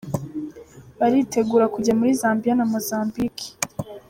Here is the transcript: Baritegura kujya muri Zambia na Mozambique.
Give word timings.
Baritegura 0.99 1.65
kujya 1.73 1.93
muri 1.99 2.11
Zambia 2.21 2.53
na 2.55 2.65
Mozambique. 2.71 3.47